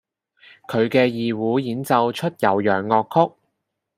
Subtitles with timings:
[0.67, 3.35] 佢嘅二胡演奏出悠揚樂曲